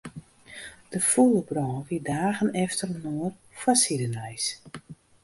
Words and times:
De 0.93 0.99
fûle 1.09 1.41
brân 1.49 1.75
wie 1.87 2.01
dagen 2.11 2.49
efterinoar 2.65 3.31
foarsidenijs. 3.59 4.45